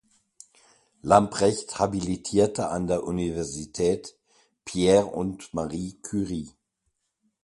Lambrecht 1.03 1.77
habilitierte 1.77 2.69
an 2.69 2.87
der 2.87 3.03
Universität 3.03 4.17
Pierre 4.65 5.05
und 5.05 5.53
Marie 5.53 5.99
Curie. 6.01 6.49